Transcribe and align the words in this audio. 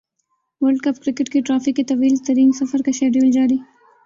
world 0.61 0.79
cup 0.79 1.03
cricket 1.03 1.29
کی 1.29 1.41
trophy 1.41 1.73
کے 1.73 1.83
طویل 1.83 2.15
ترین 2.27 2.51
سفر 2.53 2.81
کا 2.85 2.91
شیڈول 2.91 3.31
جاری 3.31 3.57